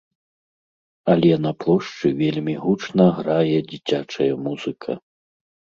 [1.13, 4.91] Але на плошчы вельмі гучна грае дзіцячая музыка.